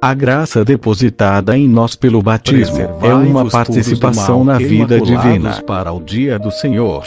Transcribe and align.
A 0.00 0.14
graça 0.14 0.64
depositada 0.64 1.58
em 1.58 1.68
nós 1.68 1.96
pelo 1.96 2.22
batismo 2.22 2.78
é 3.02 3.12
uma 3.12 3.50
participação 3.50 4.44
na 4.44 4.56
vida 4.56 5.00
divina 5.00 5.60
para 5.62 5.92
o 5.92 6.00
dia 6.00 6.38
do 6.38 6.52
Senhor. 6.52 7.02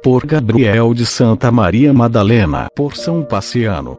Por 0.00 0.24
Gabriel 0.24 0.94
de 0.94 1.04
Santa 1.04 1.50
Maria 1.50 1.92
Madalena, 1.92 2.68
por 2.76 2.96
São 2.96 3.24
Paciano. 3.24 3.98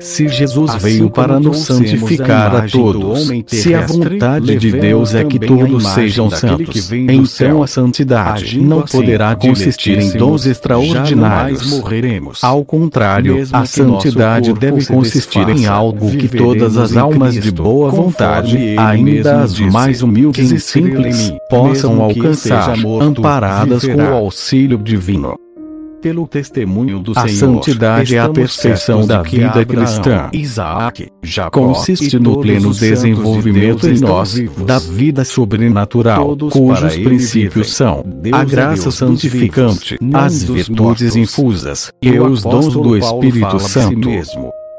Se 0.00 0.28
Jesus 0.28 0.70
assim 0.70 0.78
veio 0.78 1.10
para 1.10 1.38
nos 1.38 1.58
santificar 1.58 2.56
a 2.56 2.68
todos, 2.68 3.30
se 3.46 3.74
a 3.74 3.86
vontade 3.86 4.56
de 4.56 4.72
Deus 4.72 5.14
é 5.14 5.24
que 5.24 5.38
todos 5.38 5.86
sejam 5.88 6.30
santos, 6.30 6.90
então 6.92 7.62
a 7.62 7.66
santidade 7.66 8.58
não 8.60 8.82
poderá 8.82 9.34
consistir 9.36 9.98
em 9.98 10.10
dons 10.12 10.46
extraordinários. 10.46 11.66
morreremos. 11.66 12.42
Ao 12.42 12.64
contrário, 12.64 13.46
a 13.52 13.66
santidade 13.66 14.52
deve 14.54 14.86
consistir 14.86 15.48
em 15.48 15.66
algo 15.66 16.10
que 16.10 16.28
todas 16.28 16.76
as 16.76 16.96
almas 16.96 17.34
de 17.34 17.50
boa 17.50 17.90
vontade, 17.90 18.56
ainda 18.78 19.42
as 19.42 19.58
mais 19.58 20.02
humildes 20.02 20.50
e 20.50 20.58
simples, 20.58 21.32
possam 21.48 22.02
alcançar, 22.02 22.74
amparadas 23.00 23.84
com 23.84 23.96
o 23.96 24.14
auxílio 24.14 24.78
divino 24.78 25.38
pelo 26.00 26.26
testemunho 26.26 26.98
do 26.98 27.12
a 27.12 27.28
Senhor. 27.28 27.58
A 27.58 27.62
santidade 27.62 28.16
é 28.16 28.18
a 28.18 28.28
perfeição 28.28 29.06
da 29.06 29.22
vida 29.22 29.64
cristã. 29.64 30.30
Isaac, 30.32 31.08
Jacó, 31.22 31.60
consiste 31.60 32.18
no 32.18 32.40
pleno 32.40 32.72
desenvolvimento 32.72 33.88
em 33.88 33.98
nós 34.00 34.34
da 34.64 34.78
vida 34.78 35.24
sobrenatural, 35.24 36.36
cujos 36.50 36.96
princípios 36.96 37.74
são 37.74 38.04
a 38.32 38.44
graça 38.44 38.90
santificante, 38.90 39.98
as 40.12 40.42
virtudes 40.42 41.16
infusas 41.16 41.92
e 42.00 42.18
os 42.18 42.42
dons 42.42 42.72
do 42.74 42.96
Espírito 42.96 43.58
Santo. 43.58 44.08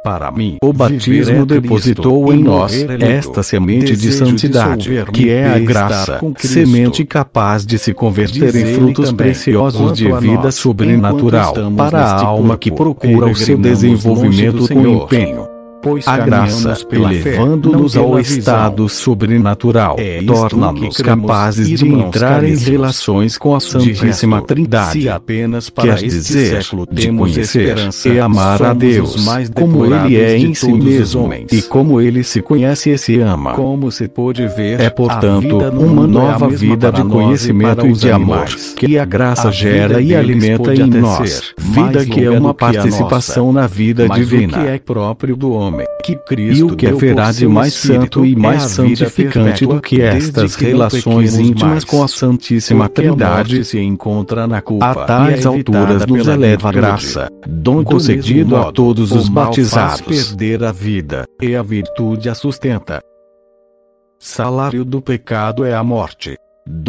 Para 0.04 0.32
mim, 0.32 0.58
o 0.64 0.74
batismo 0.74 1.46
depositou 1.46 2.34
em 2.34 2.42
nós 2.42 2.74
esta 3.00 3.44
semente 3.44 3.96
de 3.96 4.12
santidade, 4.12 4.90
que 5.14 5.30
é 5.30 5.48
a 5.48 5.60
graça, 5.60 6.20
semente 6.40 7.06
capaz 7.06 7.66
de 7.66 7.78
se 7.78 7.94
converter 7.94 8.56
em 8.56 8.74
frutos 8.74 9.12
preciosos 9.12 9.94
de 9.94 10.12
vida 10.12 10.52
sobrenatural 10.52 11.54
para 11.78 12.04
a 12.04 12.26
alma 12.26 12.58
que 12.58 12.72
procura 12.72 13.28
o 13.28 13.36
seu 13.36 13.58
desenvolvimento 13.58 14.68
com 14.68 14.88
empenho 14.88 15.51
pois 15.82 16.08
a 16.08 16.18
graça, 16.18 16.78
elevando-nos 16.92 17.98
ao 17.98 18.20
estado 18.20 18.88
sobrenatural, 18.88 19.96
é 19.98 20.22
torna-nos 20.22 20.98
capazes 20.98 21.80
de 21.80 21.88
entrar 21.88 22.44
em 22.44 22.56
relações 22.56 23.38
com 23.38 23.56
a 23.56 23.60
Santíssima 23.60 24.38
resto, 24.38 24.48
Trindade. 24.48 25.08
Quer 25.82 25.96
dizer, 25.96 26.60
de 26.92 27.12
conhecer 27.12 27.76
e 28.06 28.20
amar 28.20 28.62
a 28.62 28.73
Deus, 28.73 29.26
como 29.54 29.86
Ele 29.86 30.18
é 30.18 30.38
em 30.38 30.54
si 30.54 30.72
mesmo, 30.72 31.30
e 31.52 31.62
como 31.64 32.00
Ele 32.00 32.23
se 32.23 32.42
conhece 32.42 32.92
e 32.92 32.98
se 32.98 33.20
ama. 33.20 33.54
Como 33.54 33.92
se 33.92 34.08
pode 34.08 34.48
ver, 34.48 34.80
é 34.80 34.90
portanto 34.90 35.58
uma 35.58 36.04
é 36.04 36.08
nova 36.08 36.45
é 36.45 36.50
vida 36.50 36.92
de 36.92 37.04
conhecimento 37.04 37.88
e 37.88 37.94
de 37.94 38.12
amor, 38.12 38.45
que 38.76 38.98
a 38.98 39.06
graça 39.06 39.48
a 39.48 39.52
gera 39.52 40.02
e 40.02 40.16
alimenta 40.16 40.73
em 40.76 40.88
nós, 40.88 41.54
vida 41.58 42.06
que 42.06 42.23
é 42.23 42.30
uma 42.30 42.54
participação 42.54 43.52
na 43.52 43.66
vida 43.66 44.08
divina. 44.10 44.60
que 44.60 44.68
é 44.68 44.78
próprio 44.78 45.36
do 45.36 45.52
homem 45.52 45.70
homem, 45.72 45.88
que 46.03 46.16
Cristo 46.16 46.59
e 46.59 46.64
o 46.64 46.75
que 46.75 46.88
haverá 46.88 47.31
de 47.31 47.47
mais 47.47 47.73
santo 47.73 48.25
e 48.25 48.36
mais 48.36 48.64
é 48.64 48.67
santificante 48.67 49.66
do 49.66 49.81
que 49.81 50.02
estas 50.02 50.55
relações 50.55 51.38
íntimas 51.38 51.83
com 51.83 52.03
a 52.03 52.08
Santíssima 52.08 52.89
Trindade 52.89 53.64
se 53.64 53.80
encontra 53.80 54.45
na 54.45 54.61
culpa 54.61 54.92
a 54.92 55.05
tais 55.05 55.45
alturas 55.45 56.05
nos 56.05 56.27
eleva 56.27 56.69
a 56.69 56.72
graça, 56.72 57.30
dom 57.47 57.83
concedido 57.83 58.58
a 58.58 58.72
todos 58.72 59.11
os 59.11 59.30
batizados. 59.30 60.02
perder 60.02 60.64
a 60.64 60.72
vida, 60.72 61.26
e 61.42 61.55
a 61.55 61.64
virtude 61.64 62.30
a 62.30 62.36
sustenta. 62.36 63.02
Salário 64.20 64.86
do 64.86 65.02
pecado 65.02 65.65
é 65.65 65.73
a 65.73 65.83
morte. 65.83 66.36
Dom 66.67 66.81